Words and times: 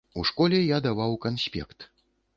У 0.19 0.21
школе 0.29 0.61
я 0.75 0.79
даваў 0.87 1.13
канспект. 1.27 1.79